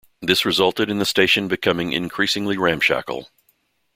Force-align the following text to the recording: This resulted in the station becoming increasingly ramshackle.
This 0.19 0.45
resulted 0.45 0.89
in 0.89 0.97
the 0.97 1.05
station 1.05 1.47
becoming 1.47 1.91
increasingly 1.93 2.57
ramshackle. 2.57 3.29